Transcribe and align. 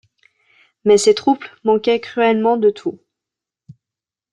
Mais 0.83 0.97
ces 0.97 1.13
troupes 1.13 1.45
manquaient 1.63 1.99
cruellement 1.99 2.57
de 2.57 2.71
tout. 2.71 2.99